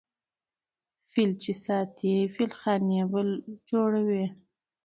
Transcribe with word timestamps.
ـ 0.57 1.09
فيل 1.11 1.31
چې 1.43 1.51
ساتې 1.65 2.11
فيلخانې 2.33 3.01
به 3.11 3.19
جوړوې. 3.69 4.25